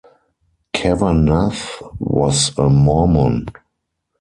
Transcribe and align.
Cavanaugh 0.73 1.53
was 1.99 2.57
a 2.57 2.67
Mormon. 2.69 3.45